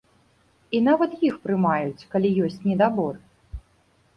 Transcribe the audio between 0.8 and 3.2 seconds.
нават іх прымаюць, калі ёсць недабор.